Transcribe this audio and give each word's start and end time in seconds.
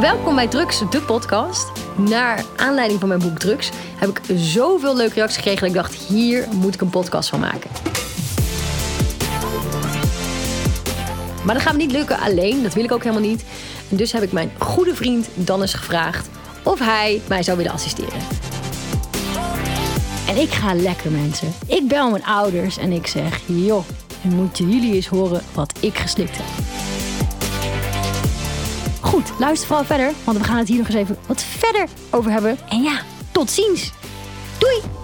Welkom 0.00 0.34
bij 0.34 0.48
Drugs, 0.48 0.82
de 0.90 1.02
podcast. 1.02 1.72
Naar 1.96 2.44
aanleiding 2.56 3.00
van 3.00 3.08
mijn 3.08 3.20
boek 3.20 3.38
Drugs 3.38 3.70
heb 3.96 4.08
ik 4.08 4.20
zoveel 4.36 4.96
leuke 4.96 5.14
reacties 5.14 5.36
gekregen 5.36 5.60
dat 5.60 5.68
ik 5.68 5.74
dacht, 5.74 5.94
hier 5.94 6.48
moet 6.52 6.74
ik 6.74 6.80
een 6.80 6.90
podcast 6.90 7.28
van 7.28 7.40
maken. 7.40 7.70
Maar 11.44 11.54
dat 11.54 11.62
gaat 11.62 11.72
me 11.72 11.78
niet 11.78 11.92
lukken 11.92 12.18
alleen, 12.18 12.62
dat 12.62 12.74
wil 12.74 12.84
ik 12.84 12.92
ook 12.92 13.02
helemaal 13.02 13.28
niet. 13.28 13.44
En 13.90 13.96
dus 13.96 14.12
heb 14.12 14.22
ik 14.22 14.32
mijn 14.32 14.50
goede 14.58 14.94
vriend 14.94 15.28
Dannes 15.34 15.74
gevraagd 15.74 16.28
of 16.62 16.78
hij 16.78 17.20
mij 17.28 17.42
zou 17.42 17.56
willen 17.56 17.72
assisteren. 17.72 18.20
En 20.28 20.36
ik 20.36 20.50
ga 20.50 20.74
lekker, 20.74 21.10
mensen. 21.10 21.54
Ik 21.66 21.88
bel 21.88 22.10
mijn 22.10 22.24
ouders 22.24 22.78
en 22.78 22.92
ik 22.92 23.06
zeg: 23.06 23.40
joh, 23.46 23.84
moeten 24.22 24.70
jullie 24.70 24.94
eens 24.94 25.08
horen 25.08 25.42
wat 25.52 25.72
ik 25.80 25.98
geslikt 25.98 26.36
heb. 26.36 26.81
Goed, 29.02 29.32
luister 29.38 29.66
vooral 29.66 29.84
verder, 29.84 30.12
want 30.24 30.38
we 30.38 30.44
gaan 30.44 30.58
het 30.58 30.68
hier 30.68 30.78
nog 30.78 30.86
eens 30.86 30.96
even 30.96 31.18
wat 31.26 31.42
verder 31.42 31.86
over 32.10 32.30
hebben. 32.30 32.58
En 32.68 32.82
ja, 32.82 33.00
tot 33.32 33.50
ziens. 33.50 33.92
Doei! 34.58 35.01